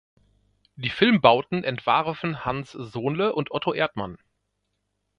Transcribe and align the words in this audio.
Die 0.77 0.89
Filmbauten 0.89 1.63
entwarfen 1.63 2.43
Hans 2.43 2.71
Sohnle 2.71 3.35
und 3.35 3.51
Otto 3.51 3.71
Erdmann. 3.71 4.17